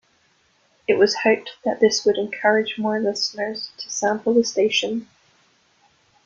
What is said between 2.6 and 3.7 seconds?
more listeners